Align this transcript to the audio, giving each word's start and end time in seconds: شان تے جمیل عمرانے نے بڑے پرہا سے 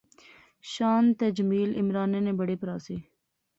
شان 0.71 1.03
تے 1.17 1.25
جمیل 1.37 1.69
عمرانے 1.81 2.19
نے 2.25 2.31
بڑے 2.39 2.55
پرہا 2.61 2.77
سے 2.85 2.95